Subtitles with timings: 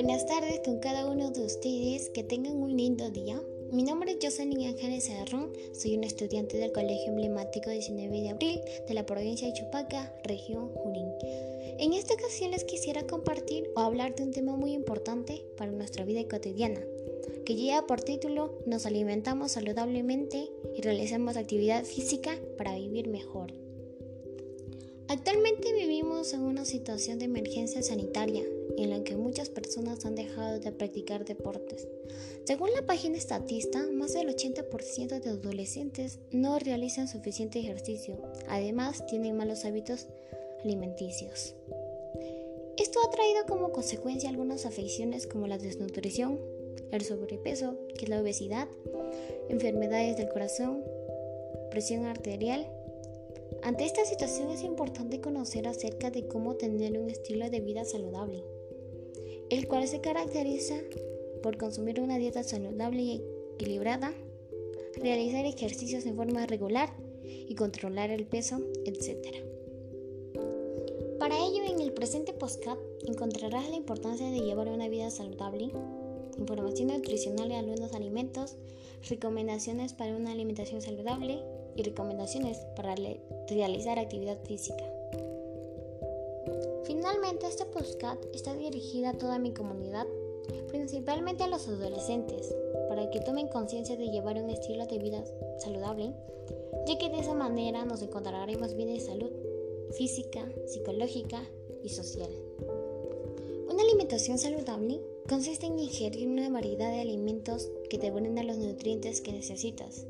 [0.00, 3.42] Buenas tardes con cada uno de ustedes, que tengan un lindo día.
[3.72, 8.60] Mi nombre es Jocelyn Ángeles Cerrón, soy una estudiante del Colegio Emblemático 19 de Abril
[8.86, 11.08] de la provincia de Chupaca, región Junín.
[11.80, 16.04] En esta ocasión les quisiera compartir o hablar de un tema muy importante para nuestra
[16.04, 16.80] vida cotidiana,
[17.44, 23.52] que lleva por título Nos alimentamos saludablemente y realizamos actividad física para vivir mejor.
[25.08, 28.44] Actualmente vivimos en una situación de emergencia sanitaria
[28.82, 31.88] en la que muchas personas han dejado de practicar deportes.
[32.44, 38.20] Según la página estatista, más del 80% de adolescentes no realizan suficiente ejercicio.
[38.48, 40.06] Además, tienen malos hábitos
[40.64, 41.54] alimenticios.
[42.76, 46.38] Esto ha traído como consecuencia algunas afecciones como la desnutrición,
[46.92, 48.68] el sobrepeso, que es la obesidad,
[49.48, 50.84] enfermedades del corazón,
[51.70, 52.66] presión arterial
[53.62, 58.44] ante esta situación es importante conocer acerca de cómo tener un estilo de vida saludable,
[59.50, 60.76] el cual se caracteriza
[61.42, 64.12] por consumir una dieta saludable y equilibrada,
[64.96, 69.26] realizar ejercicios en forma regular y controlar el peso, etc.
[71.18, 75.70] Para ello, en el presente postcat encontrarás la importancia de llevar una vida saludable,
[76.38, 78.56] información nutricional de algunos alimentos,
[79.08, 81.42] recomendaciones para una alimentación saludable,
[81.78, 82.96] y recomendaciones para
[83.48, 84.84] realizar actividad física.
[87.28, 90.06] Finalmente, este podcast está dirigida a toda mi comunidad,
[90.68, 92.54] principalmente a los adolescentes,
[92.88, 95.22] para que tomen conciencia de llevar un estilo de vida
[95.58, 96.14] saludable,
[96.86, 99.30] ya que de esa manera nos encontraremos bien de salud
[99.98, 101.42] física, psicológica
[101.84, 102.30] y social.
[103.70, 109.20] Una alimentación saludable consiste en ingerir una variedad de alimentos que te brindan los nutrientes
[109.20, 110.06] que necesitas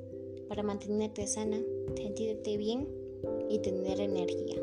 [0.48, 1.60] para mantenerte sana,
[1.96, 2.86] sentirte bien
[3.48, 4.62] y tener energía.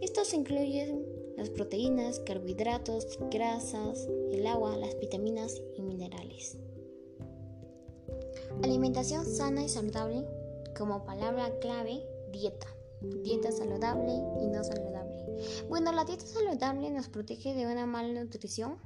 [0.00, 1.05] Estos incluyen
[1.36, 6.56] las proteínas, carbohidratos, grasas, el agua, las vitaminas y minerales.
[8.62, 10.24] Alimentación sana y saludable
[10.76, 12.02] como palabra clave,
[12.32, 12.66] dieta.
[13.22, 15.24] Dieta saludable y no saludable.
[15.68, 18.78] Bueno, la dieta saludable nos protege de una mala nutrición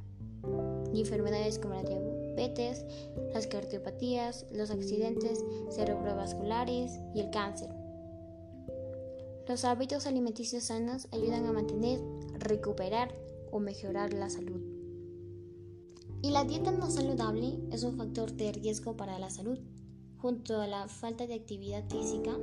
[0.92, 2.84] y enfermedades como la diabetes
[3.32, 7.79] las cardiopatías, los accidentes cerebrovasculares y el cáncer.
[9.50, 12.00] Los hábitos alimenticios sanos ayudan a mantener,
[12.38, 13.12] recuperar
[13.50, 14.60] o mejorar la salud.
[16.22, 19.58] Y la dieta no saludable es un factor de riesgo para la salud,
[20.18, 22.38] junto a la falta de actividad física,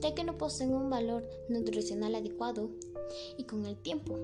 [0.00, 2.70] ya que no poseen un valor nutricional adecuado
[3.36, 4.14] y con el tiempo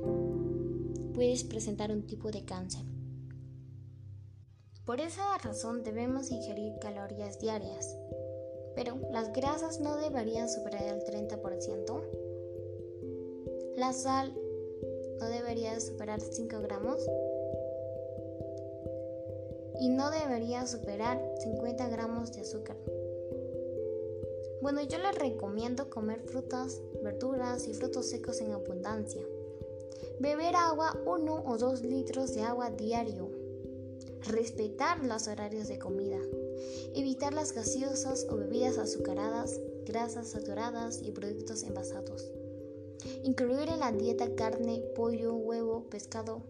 [1.13, 2.87] puedes presentar un tipo de cáncer.
[4.87, 7.95] Por esa razón debemos ingerir calorías diarias,
[8.75, 12.03] pero las grasas no deberían superar el 30%.
[13.77, 14.35] La sal
[15.21, 16.99] no debería superar 5 gramos
[19.81, 22.77] y no debería superar 50 gramos de azúcar.
[24.63, 29.23] Bueno, yo les recomiendo comer frutas, verduras y frutos secos en abundancia.
[30.21, 33.45] Beber agua 1 o 2 litros de agua diario
[34.27, 36.19] respetar los horarios de comida,
[36.95, 42.31] evitar las gaseosas o bebidas azucaradas, grasas saturadas y productos envasados.
[43.23, 46.43] Incluir en la dieta carne, pollo, huevo, pescado,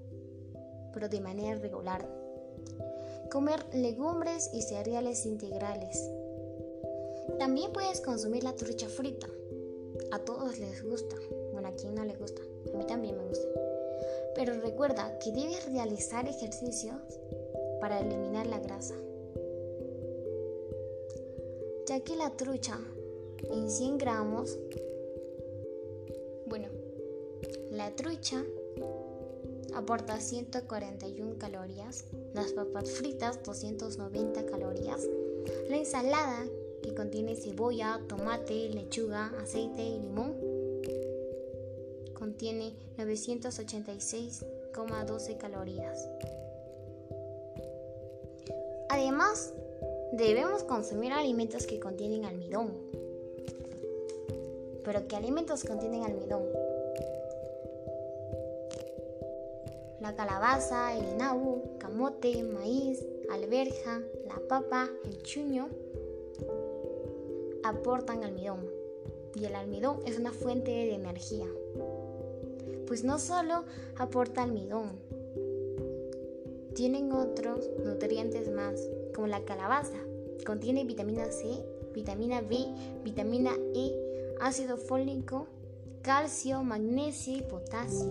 [0.93, 2.09] pero de manera regular.
[3.31, 6.01] Comer legumbres y cereales integrales.
[7.39, 9.27] También puedes consumir la trucha frita.
[10.13, 11.17] A todos les gusta.
[11.53, 12.43] Bueno, a quien no le gusta.
[12.73, 13.49] A mí también me gusta.
[14.37, 16.97] Pero recuerda que debes realizar ejercicios
[17.81, 18.95] para eliminar la grasa.
[21.87, 22.81] Ya que la trucha
[23.51, 24.59] en 100 gramos,
[26.47, 26.69] bueno,
[27.71, 28.43] la trucha
[29.75, 35.07] aporta 141 calorías, las papas fritas 290 calorías,
[35.69, 36.47] la ensalada
[36.83, 40.37] que contiene cebolla, tomate, lechuga, aceite y limón
[42.15, 46.09] contiene 986,12 calorías.
[48.89, 49.53] Además,
[50.17, 52.73] debemos consumir alimentos que contienen almidón.
[54.85, 56.45] ¿Pero qué alimentos contienen almidón?
[60.01, 65.69] La calabaza, el nabo, camote, maíz, alberja, la papa, el chuño
[67.65, 68.69] aportan almidón.
[69.35, 71.47] Y el almidón es una fuente de energía.
[72.87, 73.65] Pues no solo
[73.97, 74.93] aporta almidón,
[76.75, 78.75] tienen otros nutrientes más,
[79.15, 79.99] como la calabaza.
[80.45, 82.67] Contiene vitamina C, vitamina B,
[83.03, 83.93] vitamina E,
[84.41, 85.47] ácido fólico,
[86.03, 88.11] calcio, magnesio y potasio.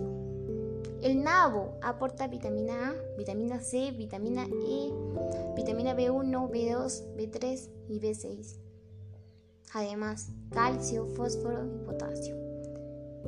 [1.02, 4.90] El nabo aporta vitamina A, vitamina C, vitamina E,
[5.54, 8.56] vitamina B1, B2, B3 y B6.
[9.74, 12.36] Además, calcio, fósforo y potasio.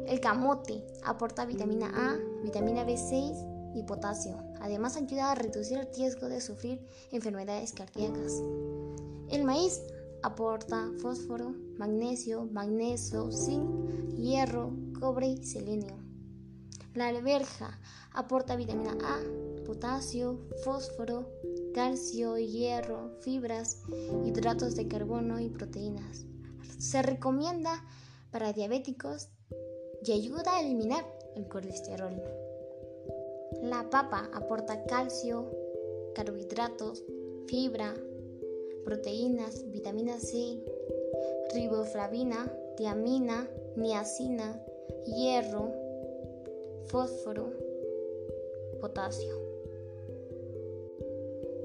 [0.06, 4.45] El camote aporta vitamina A, vitamina B6 y potasio.
[4.60, 8.42] Además, ayuda a reducir el riesgo de sufrir enfermedades cardíacas.
[9.30, 9.80] El maíz
[10.22, 15.96] aporta fósforo, magnesio, magnesio, zinc, hierro, cobre y selenio.
[16.94, 17.78] La alberja
[18.12, 21.30] aporta vitamina A, potasio, fósforo,
[21.74, 23.82] calcio, hierro, fibras,
[24.24, 26.24] hidratos de carbono y proteínas.
[26.78, 27.84] Se recomienda
[28.30, 29.28] para diabéticos
[30.02, 31.04] y ayuda a eliminar
[31.36, 32.45] el colesterol.
[33.62, 35.46] La papa aporta calcio,
[36.14, 37.04] carbohidratos,
[37.46, 37.94] fibra,
[38.84, 40.58] proteínas, vitamina C,
[41.54, 44.60] riboflavina, tiamina, niacina,
[45.06, 45.70] hierro,
[46.86, 47.52] fósforo,
[48.80, 49.34] potasio.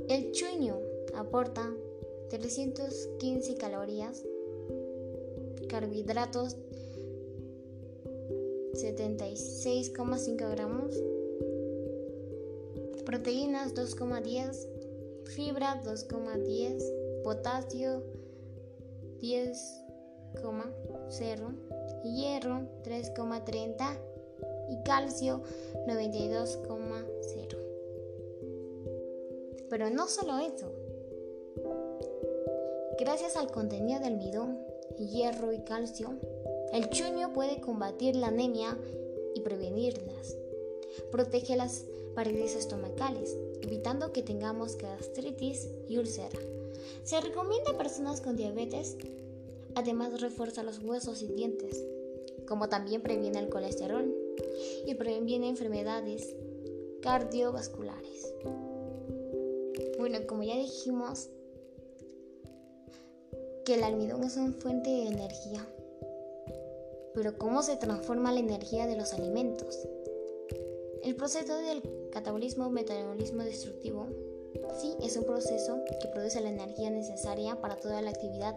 [0.08, 0.80] El chuño
[1.16, 1.74] aporta
[2.30, 4.24] 315 calorías,
[5.68, 6.58] carbohidratos
[8.74, 10.96] 76,5 gramos,
[13.06, 14.68] proteínas 2,10,
[15.26, 18.04] fibra 2,10, potasio
[19.22, 24.00] 10,0, hierro 3,30
[24.70, 25.42] y calcio
[25.88, 27.58] 92,0.
[29.70, 30.72] Pero no solo eso.
[33.00, 34.58] Gracias al contenido de almidón,
[34.98, 36.18] hierro y calcio,
[36.74, 38.78] el chuño puede combatir la anemia
[39.36, 40.38] y prevenirlas.
[41.12, 41.86] Protege las
[42.16, 46.40] paredes estomacales, evitando que tengamos gastritis y úlcera.
[47.04, 48.98] Se recomienda a personas con diabetes.
[49.76, 51.84] Además refuerza los huesos y dientes,
[52.48, 54.14] como también previene el colesterol
[54.86, 56.36] y previene enfermedades
[57.02, 58.34] cardiovasculares.
[59.98, 61.30] Bueno, como ya dijimos,
[63.66, 65.66] que el almidón es una fuente de energía.
[67.14, 69.88] Pero ¿cómo se transforma la energía de los alimentos?
[71.04, 71.82] El proceso del
[72.12, 74.08] catabolismo o metabolismo destructivo
[74.80, 78.56] sí es un proceso que produce la energía necesaria para toda la actividad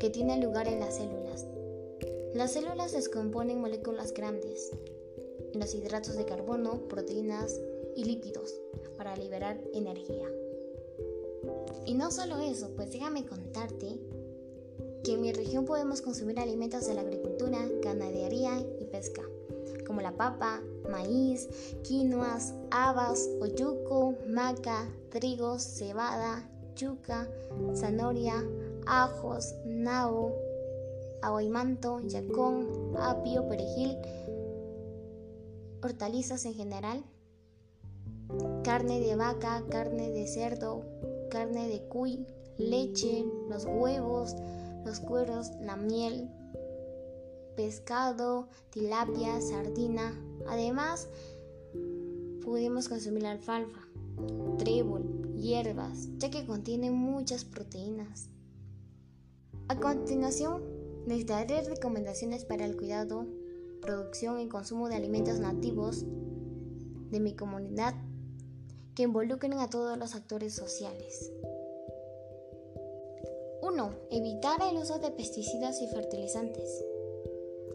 [0.00, 1.46] que tiene lugar en las células.
[2.34, 4.72] Las células descomponen moléculas grandes,
[5.54, 7.60] los hidratos de carbono, proteínas
[7.94, 8.60] y lípidos
[8.96, 10.28] para liberar energía.
[11.86, 14.00] Y no solo eso, pues déjame contarte
[15.04, 19.22] que en mi región podemos consumir alimentos de la agricultura, ganadería y pesca,
[19.86, 21.48] como la papa, maíz,
[21.82, 27.28] quinoas, habas, oyuco, maca, trigo, cebada, yuca,
[27.74, 28.44] zanahoria,
[28.86, 30.34] ajos, nabo,
[31.22, 33.98] aguaymanto, yacón, apio, perejil,
[35.82, 37.04] hortalizas en general,
[38.62, 40.82] carne de vaca, carne de cerdo,
[41.30, 42.26] carne de cuy,
[42.56, 44.34] leche, los huevos,
[44.84, 46.30] los cueros, la miel,
[47.56, 50.14] pescado, tilapia, sardina.
[50.48, 51.08] Además,
[52.44, 53.80] pudimos consumir alfalfa,
[54.58, 58.28] trébol, hierbas, ya que contiene muchas proteínas.
[59.68, 60.62] A continuación,
[61.06, 63.26] les daré recomendaciones para el cuidado
[63.80, 66.04] producción y consumo de alimentos nativos
[67.10, 67.94] de mi comunidad
[68.94, 71.32] que involucren a todos los actores sociales.
[73.62, 73.90] 1.
[74.10, 76.84] Evitar el uso de pesticidas y fertilizantes.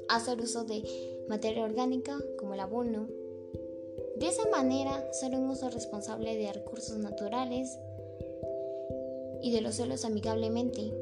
[0.09, 0.83] Hacer uso de
[1.27, 3.07] materia orgánica como el abono.
[4.17, 7.77] De esa manera, hacer un uso responsable de recursos naturales
[9.41, 10.93] y de los suelos amigablemente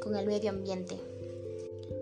[0.00, 0.96] con el medio ambiente.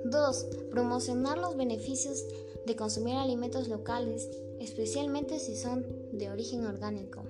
[0.05, 0.47] 2.
[0.71, 2.25] Promocionar los beneficios
[2.67, 7.23] de consumir alimentos locales, especialmente si son de origen orgánico.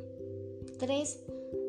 [0.78, 1.18] 3.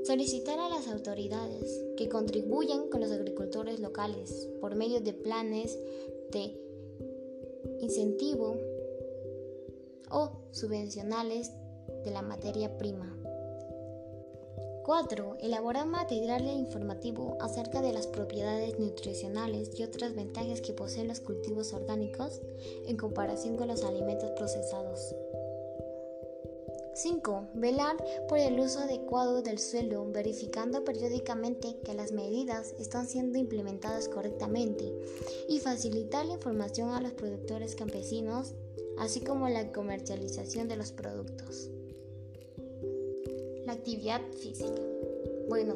[0.04, 5.78] Solicitar a las autoridades que contribuyan con los agricultores locales por medio de planes
[6.32, 6.58] de
[7.82, 8.58] incentivo
[10.10, 11.52] o subvencionales
[12.04, 13.18] de la materia prima.
[14.84, 15.38] 4.
[15.42, 21.72] Elaborar material informativo acerca de las propiedades nutricionales y otras ventajas que poseen los cultivos
[21.74, 22.42] orgánicos
[22.88, 25.16] en comparación con los alimentos procesados.
[26.94, 27.50] 5.
[27.56, 34.08] Velar por el uso adecuado del suelo, verificando periódicamente que las medidas están siendo implementadas
[34.08, 34.94] correctamente
[35.48, 38.54] y facilitar la información a los productores campesinos,
[38.98, 41.70] así como la comercialización de los productos
[43.72, 44.82] actividad física.
[45.50, 45.76] Bueno,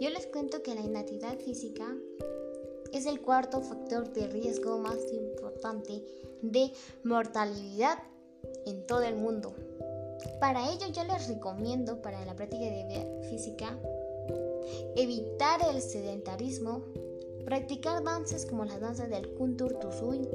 [0.00, 1.96] yo les cuento que la inactividad física
[2.92, 6.04] es el cuarto factor de riesgo más importante
[6.42, 6.72] de
[7.04, 7.98] mortalidad
[8.66, 9.54] en todo el mundo.
[10.40, 13.78] Para ello yo les recomiendo para la práctica de vida física
[14.96, 16.82] evitar el sedentarismo,
[17.44, 20.28] practicar danzas como la danza del Kuntur Tusui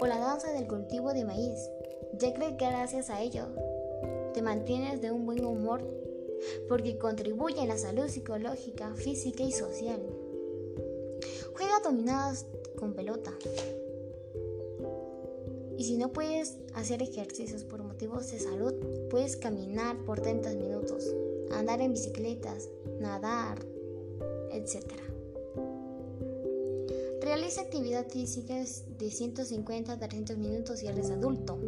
[0.00, 1.70] o la danza del cultivo de maíz,
[2.18, 3.46] ya que gracias a ello
[4.34, 5.82] te mantienes de un buen humor
[6.68, 10.00] porque contribuye a la salud psicológica, física y social.
[11.54, 12.46] Juega dominadas
[12.78, 13.32] con pelota.
[15.80, 18.74] Y si no puedes hacer ejercicios por motivos de salud,
[19.08, 21.06] puedes caminar por 30 minutos,
[21.52, 22.68] andar en bicicletas,
[23.00, 23.64] nadar,
[24.52, 24.84] etc.
[27.22, 28.56] Realiza actividad física
[28.98, 31.58] de 150 a 300 minutos si eres adulto,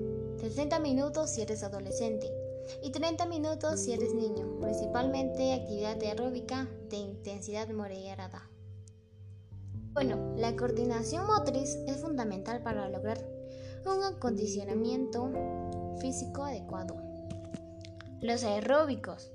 [0.42, 2.30] 60 minutos si eres adolescente
[2.82, 8.46] y 30 minutos si eres niño, principalmente actividad aeróbica de intensidad moderada.
[9.94, 13.31] Bueno, la coordinación motriz es fundamental para lograr
[13.90, 15.30] un acondicionamiento
[16.00, 16.96] físico adecuado.
[18.20, 19.32] Los aeróbicos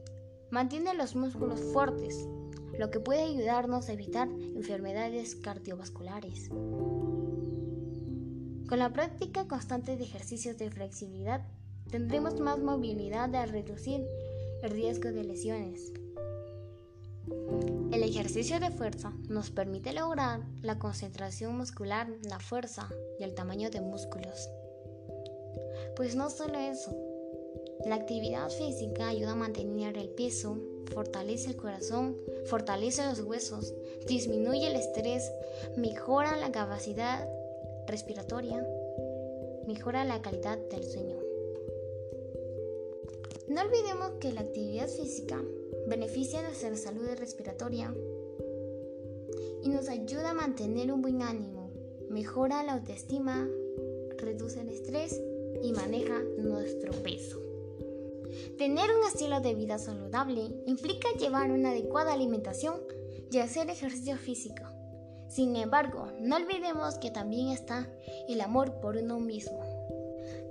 [0.49, 2.27] mantienen los músculos fuertes,
[2.77, 6.49] lo que puede ayudarnos a evitar enfermedades cardiovasculares.
[8.69, 11.45] Con la práctica constante de ejercicios de flexibilidad,
[11.89, 14.05] tendremos más movilidad al reducir
[14.61, 15.93] el riesgo de lesiones.
[18.07, 22.87] Ejercicio de fuerza nos permite lograr la concentración muscular, la fuerza
[23.19, 24.49] y el tamaño de músculos.
[25.97, 26.95] Pues no solo eso,
[27.85, 30.57] la actividad física ayuda a mantener el peso,
[30.93, 33.73] fortalece el corazón, fortalece los huesos,
[34.07, 35.29] disminuye el estrés,
[35.75, 37.27] mejora la capacidad
[37.87, 38.65] respiratoria,
[39.67, 41.17] mejora la calidad del sueño.
[43.49, 45.43] No olvidemos que la actividad física
[45.87, 47.95] beneficia nuestra salud respiratoria
[49.63, 51.71] y nos ayuda a mantener un buen ánimo,
[52.09, 53.47] mejora la autoestima,
[54.17, 55.21] reduce el estrés
[55.63, 57.41] y maneja nuestro peso.
[58.57, 62.75] Tener un estilo de vida saludable implica llevar una adecuada alimentación
[63.31, 64.63] y hacer ejercicio físico.
[65.29, 67.89] Sin embargo, no olvidemos que también está
[68.27, 69.59] el amor por uno mismo.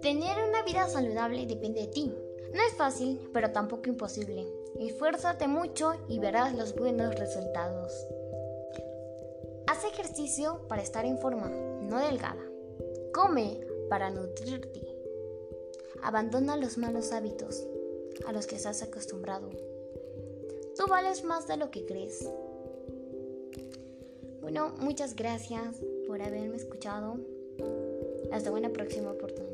[0.00, 2.14] Tener una vida saludable depende de ti.
[2.54, 4.46] No es fácil, pero tampoco imposible.
[4.78, 8.06] Esfuérzate mucho y verás los buenos resultados.
[9.66, 12.44] Haz ejercicio para estar en forma, no delgada.
[13.12, 14.82] Come para nutrirte.
[16.02, 17.66] Abandona los malos hábitos
[18.26, 19.48] a los que estás acostumbrado.
[20.76, 22.28] Tú vales más de lo que crees.
[24.42, 27.18] Bueno, muchas gracias por haberme escuchado.
[28.30, 29.45] Hasta una próxima oportunidad.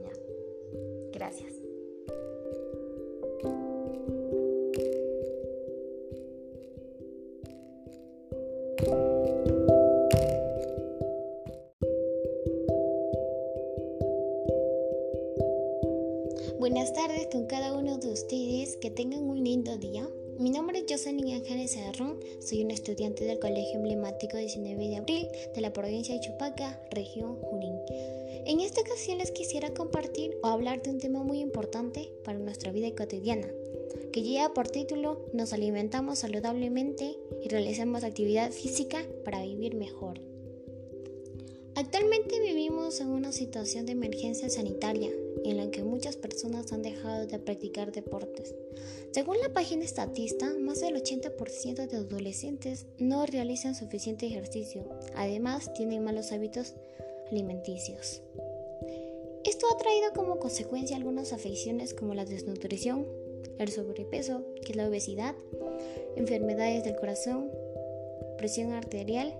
[16.62, 20.08] Buenas tardes con cada uno de ustedes, que tengan un lindo día.
[20.38, 25.28] Mi nombre es Jocelyn Ángeles Cerrón, soy una estudiante del Colegio Emblemático 19 de Abril
[25.56, 27.74] de la provincia de Chupaca, región Junín.
[28.46, 32.70] En esta ocasión les quisiera compartir o hablar de un tema muy importante para nuestra
[32.70, 33.48] vida cotidiana,
[34.12, 40.20] que lleva por título Nos alimentamos saludablemente y realizamos actividad física para vivir mejor.
[41.74, 45.10] Actualmente vivimos en una situación de emergencia sanitaria
[45.44, 48.54] en la que muchas personas han dejado de practicar deportes.
[49.10, 54.84] Según la página estatista, más del 80% de adolescentes no realizan suficiente ejercicio,
[55.14, 56.74] además tienen malos hábitos
[57.30, 58.22] alimenticios.
[59.44, 63.06] Esto ha traído como consecuencia algunas afecciones como la desnutrición,
[63.58, 65.34] el sobrepeso, que la obesidad,
[66.16, 67.50] enfermedades del corazón,
[68.38, 69.34] presión arterial.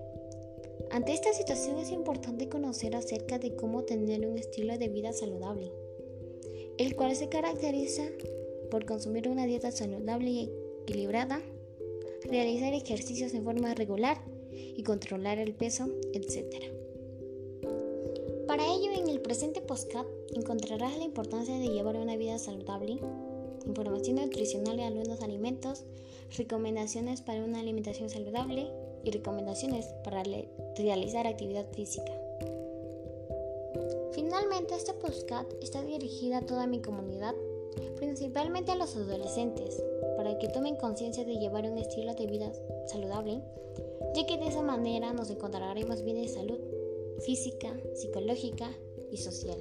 [0.91, 5.71] Ante esta situación es importante conocer acerca de cómo tener un estilo de vida saludable
[6.77, 8.03] el cual se caracteriza
[8.71, 10.49] por consumir una dieta saludable y
[10.83, 11.41] equilibrada,
[12.25, 16.73] realizar ejercicios en forma regular y controlar el peso, etc.
[18.47, 22.99] Para ello, en el presente postcard encontrarás la importancia de llevar una vida saludable,
[23.65, 25.83] información nutricional de algunos alimentos,
[26.37, 28.67] recomendaciones para una alimentación saludable
[29.03, 30.23] y recomendaciones para
[30.77, 32.22] realizar actividad física.
[34.63, 37.35] Finalmente, este podcast está dirigida a toda mi comunidad,
[37.97, 39.83] principalmente a los adolescentes,
[40.15, 42.49] para que tomen conciencia de llevar un estilo de vida
[42.87, 43.41] saludable,
[44.15, 46.59] ya que de esa manera nos encontraremos bien de salud
[47.25, 48.71] física, psicológica
[49.11, 49.57] y social.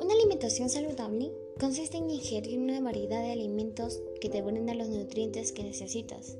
[0.00, 5.50] Una alimentación saludable consiste en ingerir una variedad de alimentos que te brindan los nutrientes
[5.50, 6.36] que necesitas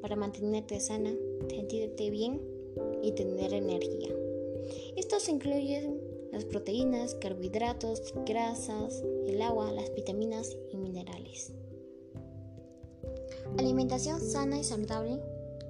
[0.00, 1.12] para mantenerte sana,
[1.48, 2.40] sentirte bien
[3.02, 4.14] y tener energía.
[4.96, 11.52] Estos incluyen las proteínas, carbohidratos, grasas, el agua, las vitaminas y minerales.
[13.58, 15.20] Alimentación sana y saludable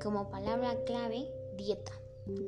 [0.03, 1.93] como palabra clave, dieta.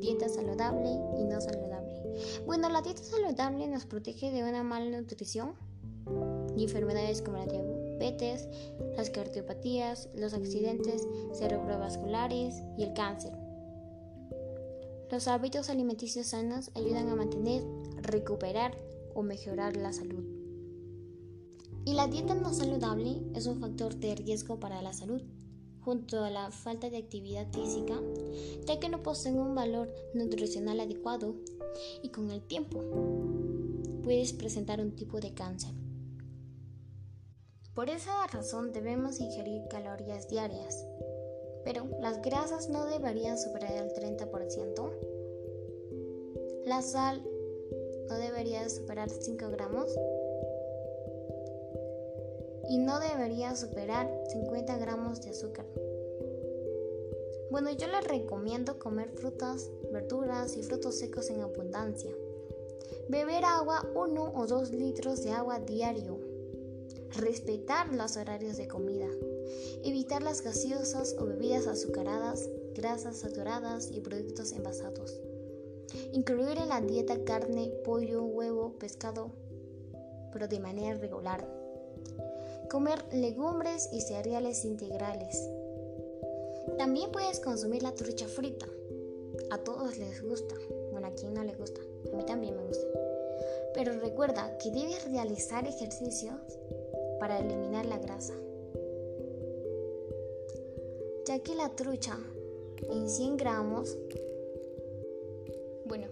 [0.00, 2.02] Dieta saludable y no saludable.
[2.46, 5.54] Bueno, la dieta saludable nos protege de una mala nutrición
[6.56, 8.48] y enfermedades como la diabetes,
[8.96, 13.32] las cardiopatías, los accidentes cerebrovasculares y el cáncer.
[15.10, 17.64] Los hábitos alimenticios sanos ayudan a mantener,
[18.00, 18.76] recuperar
[19.12, 20.24] o mejorar la salud.
[21.84, 25.20] Y la dieta no saludable es un factor de riesgo para la salud,
[25.80, 28.00] junto a la falta de actividad física,
[28.66, 31.34] ya que no poseen un valor nutricional adecuado
[32.04, 32.80] y con el tiempo
[34.04, 35.72] puedes presentar un tipo de cáncer.
[37.74, 40.86] Por esa razón debemos ingerir calorías diarias,
[41.64, 44.90] pero las grasas no deberían superar el 30%.
[46.64, 47.22] La sal
[48.08, 49.96] no debería superar 5 gramos
[52.68, 55.66] y no debería superar 50 gramos de azúcar.
[57.50, 62.12] Bueno, yo les recomiendo comer frutas, verduras y frutos secos en abundancia.
[63.08, 66.18] Beber agua 1 o 2 litros de agua diario.
[67.16, 69.08] Respetar los horarios de comida.
[69.84, 75.20] Evitar las gaseosas o bebidas azucaradas, grasas saturadas y productos envasados.
[76.12, 79.30] Incluir en la dieta carne, pollo, huevo, pescado,
[80.32, 81.46] pero de manera regular.
[82.70, 85.36] Comer legumbres y cereales integrales.
[86.78, 88.66] También puedes consumir la trucha frita.
[89.50, 90.54] A todos les gusta.
[90.92, 91.80] Bueno, a quien no le gusta.
[92.12, 92.86] A mí también me gusta.
[93.74, 96.40] Pero recuerda que debes realizar ejercicios
[97.18, 98.34] para eliminar la grasa.
[101.30, 102.18] Ya que la trucha
[102.90, 103.96] en 100 gramos
[105.84, 106.08] bueno,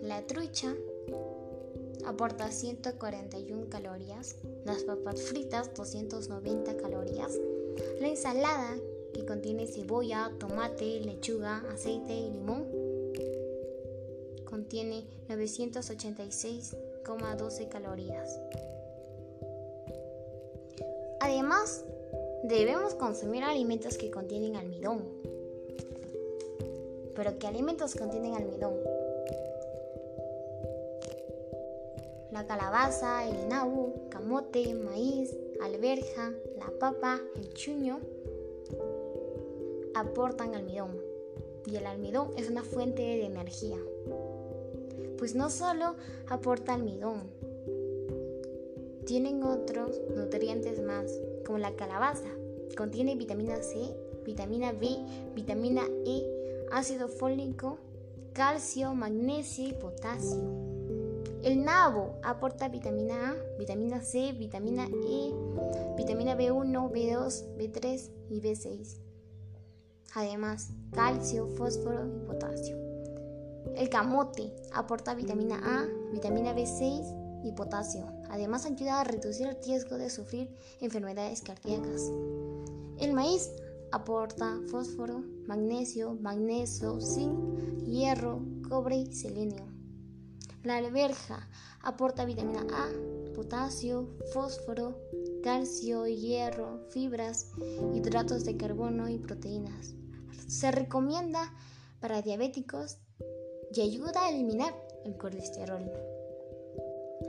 [0.00, 0.76] la trucha
[2.06, 7.36] aporta 141 calorías, las papas fritas 290 calorías,
[8.00, 8.76] la ensalada
[9.12, 12.68] que contiene cebolla, tomate, lechuga, aceite y limón
[14.44, 18.38] contiene 986,12 calorías.
[21.18, 21.84] Además,
[22.42, 25.04] debemos consumir alimentos que contienen almidón,
[27.14, 28.74] pero ¿qué alimentos contienen almidón?
[32.32, 38.00] La calabaza, el nabo, camote, maíz, alberja, la papa, el chuño
[39.94, 41.00] aportan almidón.
[41.66, 43.78] Y el almidón es una fuente de energía.
[45.18, 45.94] Pues no solo
[46.28, 47.20] aporta almidón,
[49.04, 51.12] tienen otros nutrientes más,
[51.44, 52.28] como la calabaza.
[52.76, 54.96] Contiene vitamina C, vitamina B,
[55.34, 56.24] vitamina E,
[56.72, 57.78] ácido fólico,
[58.32, 60.72] calcio, magnesio y potasio.
[61.42, 65.32] El nabo aporta vitamina A, vitamina C, vitamina E,
[65.96, 68.98] vitamina B1, B2, B3 y B6.
[70.14, 72.76] Además, calcio, fósforo y potasio.
[73.74, 78.06] El camote aporta vitamina A, vitamina B6 y potasio.
[78.32, 82.10] Además, ayuda a reducir el riesgo de sufrir enfermedades cardíacas.
[82.98, 83.50] El maíz
[83.92, 88.40] aporta fósforo, magnesio, magnesio, zinc, hierro,
[88.70, 89.66] cobre y selenio.
[90.64, 91.46] La alberja
[91.82, 92.88] aporta vitamina A,
[93.34, 94.98] potasio, fósforo,
[95.42, 97.50] calcio, hierro, fibras,
[97.94, 99.94] hidratos de carbono y proteínas.
[100.46, 101.52] Se recomienda
[102.00, 102.96] para diabéticos
[103.74, 106.11] y ayuda a eliminar el colesterol.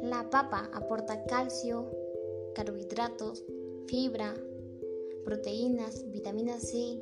[0.03, 1.85] La papa aporta calcio,
[2.55, 3.45] carbohidratos,
[3.87, 4.33] fibra,
[5.23, 6.99] proteínas, vitamina C,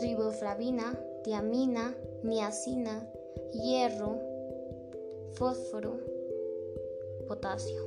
[0.00, 1.94] riboflavina, tiamina,
[2.24, 3.08] niacina,
[3.52, 4.18] hierro,
[5.34, 6.00] fósforo,
[7.28, 7.80] potasio.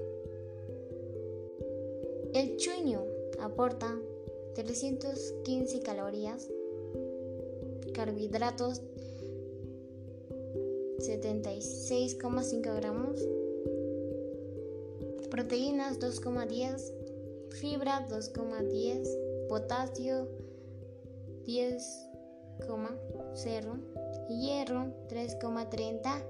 [2.34, 3.04] El chuño
[3.42, 3.94] aporta
[4.56, 6.48] 315 calorías,
[7.94, 8.82] carbohidratos
[11.00, 13.28] 76,5 gramos,
[15.34, 16.94] proteínas 2,10,
[17.50, 20.30] fibra 2,10 potasio
[21.48, 26.24] 10,0, hierro 3,30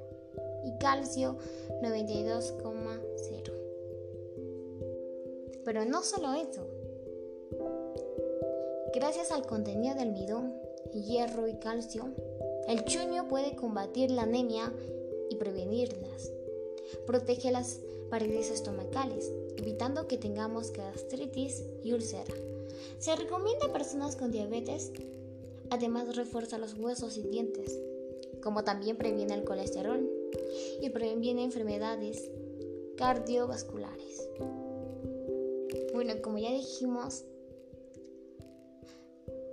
[0.63, 1.38] y calcio
[1.82, 3.52] 92,0.
[5.66, 6.66] Pero no solo eso.
[8.96, 10.54] Gracias al contenido de almidón,
[10.94, 12.06] hierro y calcio,
[12.70, 14.72] el chuño puede combatir la anemia
[15.30, 16.32] y prevenirlas.
[17.06, 17.82] Protege las
[18.13, 22.32] paredes estomacales, evitando que tengamos gastritis y úlcera.
[22.99, 24.91] Se recomienda a personas con diabetes.
[25.71, 27.76] Además refuerza los huesos y dientes,
[28.43, 30.08] como también previene el colesterol
[30.80, 32.30] y previene enfermedades
[32.97, 34.30] cardiovasculares.
[35.95, 37.23] Bueno, como ya dijimos,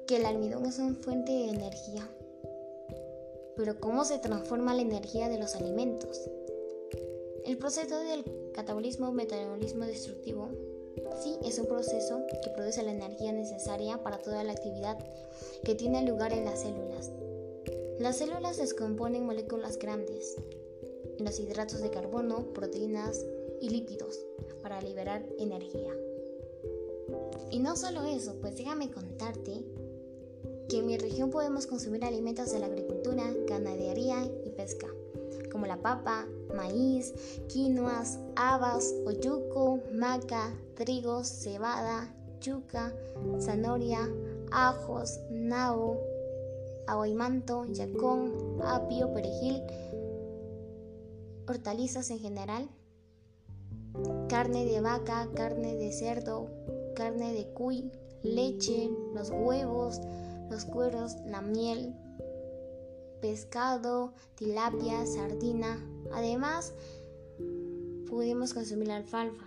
[0.07, 2.07] que el almidón es una fuente de energía.
[3.57, 6.29] Pero ¿cómo se transforma la energía de los alimentos?
[7.51, 10.51] El proceso del catabolismo o metabolismo destructivo
[11.21, 14.97] sí es un proceso que produce la energía necesaria para toda la actividad
[15.65, 17.11] que tiene lugar en las células.
[17.99, 20.37] Las células descomponen en moléculas grandes,
[21.19, 23.27] los hidratos de carbono, proteínas
[23.61, 24.25] y lípidos
[24.63, 25.93] para liberar energía.
[27.51, 29.65] Y no solo eso, pues déjame contarte
[30.69, 34.87] que en mi región podemos consumir alimentos de la agricultura, ganadería y pesca,
[35.51, 37.15] como la papa, maíz,
[37.49, 42.95] quinoas, habas, oyuco, maca, trigo, cebada, yuca,
[43.39, 44.09] zanahoria,
[44.51, 45.99] ajos, nabo,
[46.87, 49.63] aguaymanto, yacón, apio, perejil,
[51.49, 52.69] hortalizas en general,
[54.29, 56.49] carne de vaca, carne de cerdo,
[56.95, 57.91] carne de cuy,
[58.23, 60.01] leche, los huevos,
[60.51, 61.95] los cueros, la miel,
[63.21, 65.79] pescado, tilapia, sardina.
[66.13, 66.75] Además,
[68.09, 69.47] pudimos consumir alfalfa,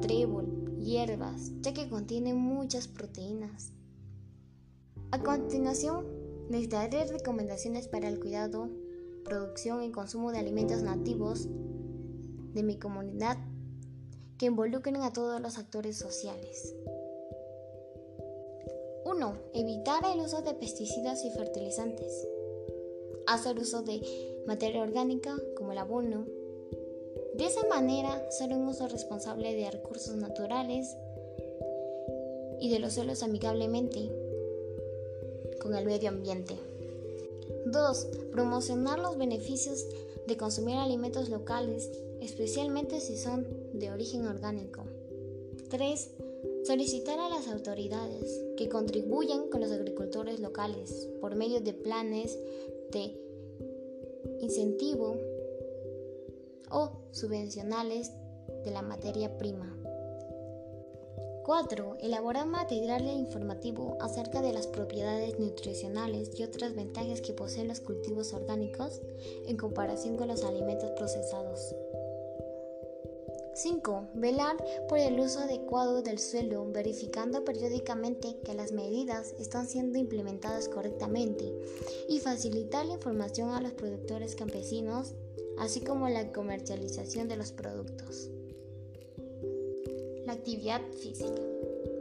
[0.00, 3.72] trébol, hierbas, ya que contiene muchas proteínas.
[5.10, 6.06] A continuación,
[6.50, 8.68] les daré recomendaciones para el cuidado,
[9.24, 11.48] producción y consumo de alimentos nativos
[12.54, 13.38] de mi comunidad
[14.38, 16.74] que involucren a todos los actores sociales.
[19.04, 19.34] 1.
[19.54, 22.28] Evitar el uso de pesticidas y fertilizantes.
[23.28, 24.00] Hacer uso de
[24.46, 26.26] materia orgánica como el abono.
[27.34, 30.96] De esa manera, hacer un uso responsable de recursos naturales
[32.58, 34.10] y de los suelos amigablemente
[35.60, 36.56] con el medio ambiente.
[37.66, 38.08] 2.
[38.32, 39.86] Promocionar los beneficios
[40.26, 44.84] de consumir alimentos locales, especialmente si son de origen orgánico.
[45.68, 46.10] 3
[46.64, 52.38] Solicitar a las autoridades que contribuyan con los agricultores locales por medio de planes
[52.92, 53.16] de
[54.40, 55.16] incentivo
[56.70, 58.12] o subvencionales
[58.64, 59.74] de la materia prima.
[61.44, 61.96] 4.
[62.00, 68.34] Elaborar material informativo acerca de las propiedades nutricionales y otras ventajas que poseen los cultivos
[68.34, 69.00] orgánicos
[69.46, 71.74] en comparación con los alimentos procesados.
[73.58, 74.10] 5.
[74.14, 74.56] Velar
[74.88, 81.52] por el uso adecuado del suelo, verificando periódicamente que las medidas están siendo implementadas correctamente
[82.08, 85.14] y facilitar la información a los productores campesinos,
[85.58, 88.30] así como la comercialización de los productos.
[90.24, 91.42] La actividad física.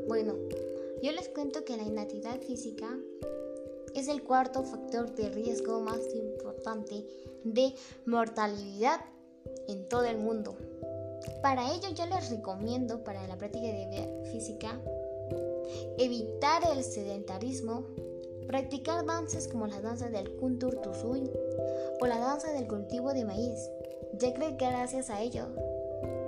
[0.08, 0.36] Bueno,
[1.02, 2.96] yo les cuento que la inactividad física
[3.96, 7.04] es el cuarto factor de riesgo más importante
[7.44, 7.74] de
[8.06, 9.02] mortalidad
[9.68, 10.56] en todo el mundo.
[11.42, 14.80] Para ello yo les recomiendo para la práctica de física
[15.98, 17.86] evitar el sedentarismo,
[18.48, 21.30] practicar danzas como la danza del Kuntur Tusui
[22.00, 23.60] o la danza del cultivo de maíz,
[24.18, 25.48] ya que gracias a ello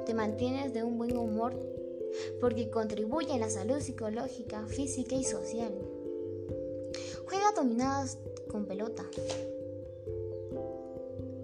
[0.06, 1.56] te mantienes de un buen humor
[2.40, 5.74] porque contribuye a la salud psicológica, física y social.
[7.28, 8.18] Juega dominadas
[8.50, 9.06] con pelota.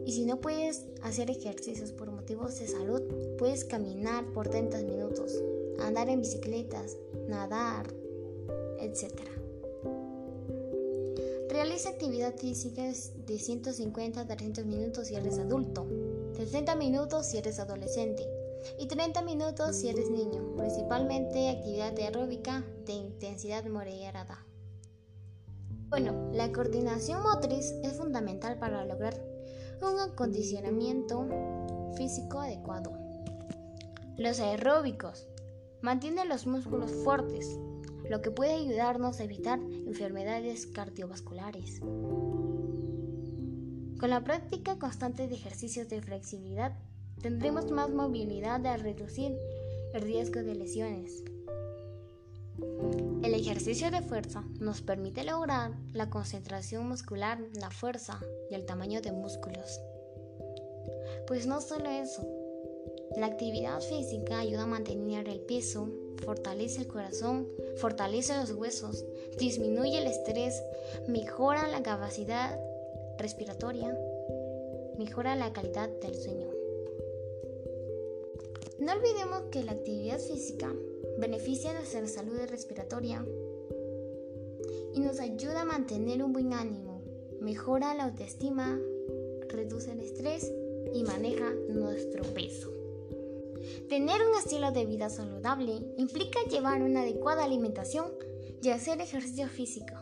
[0.05, 3.01] Y si no puedes hacer ejercicios por motivos de salud,
[3.39, 5.33] puedes caminar por 30 minutos,
[5.79, 6.95] andar en bicicletas,
[7.27, 7.91] nadar,
[8.79, 9.11] etc.
[11.49, 15.87] Realiza actividad física de 150 a 300 minutos si eres adulto,
[16.35, 18.27] 60 minutos si eres adolescente
[18.77, 24.45] y 30 minutos si eres niño, principalmente actividad aeróbica de intensidad moderada.
[25.89, 29.34] Bueno, la coordinación motriz es fundamental para lograr
[29.81, 31.27] un acondicionamiento
[31.97, 32.91] físico adecuado.
[34.17, 35.27] Los aeróbicos
[35.81, 37.59] mantienen los músculos fuertes,
[38.09, 41.79] lo que puede ayudarnos a evitar enfermedades cardiovasculares.
[43.99, 46.77] Con la práctica constante de ejercicios de flexibilidad,
[47.21, 49.37] tendremos más movilidad al reducir
[49.93, 51.23] el riesgo de lesiones.
[53.35, 58.17] El ejercicio de fuerza nos permite lograr la concentración muscular, la fuerza
[58.49, 59.81] y el tamaño de músculos.
[61.27, 62.25] Pues no solo eso,
[63.17, 65.89] la actividad física ayuda a mantener el peso,
[66.23, 69.03] fortalece el corazón, fortalece los huesos,
[69.37, 70.63] disminuye el estrés,
[71.09, 72.57] mejora la capacidad
[73.19, 73.93] respiratoria,
[74.97, 76.47] mejora la calidad del sueño.
[78.79, 80.73] No olvidemos que la actividad física
[81.17, 83.25] beneficia nuestra salud respiratoria
[84.93, 87.01] y nos ayuda a mantener un buen ánimo,
[87.41, 88.79] mejora la autoestima,
[89.49, 90.51] reduce el estrés
[90.93, 92.71] y maneja nuestro peso.
[93.89, 98.13] Tener un estilo de vida saludable implica llevar una adecuada alimentación
[98.61, 99.93] y hacer ejercicio físico.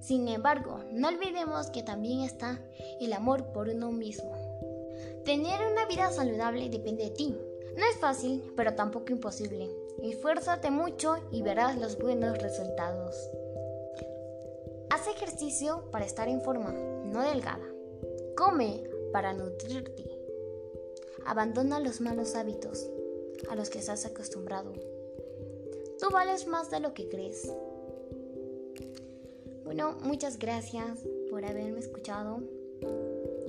[0.00, 2.62] Sin embargo, no olvidemos que también está
[3.00, 4.32] el amor por uno mismo.
[5.24, 7.36] Tener una vida saludable depende de ti.
[7.76, 9.68] No es fácil, pero tampoco imposible.
[10.02, 13.14] Esfuérzate mucho y verás los buenos resultados.
[14.90, 17.66] Haz ejercicio para estar en forma, no delgada.
[18.36, 20.04] Come para nutrirte.
[21.24, 22.88] Abandona los malos hábitos
[23.50, 24.72] a los que estás acostumbrado.
[25.98, 27.52] Tú vales más de lo que crees.
[29.64, 32.40] Bueno, muchas gracias por haberme escuchado.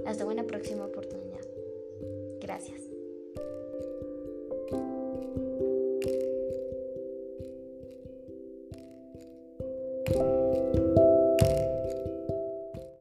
[0.06, 1.46] Hasta una próxima oportunidad.
[2.40, 2.87] Gracias.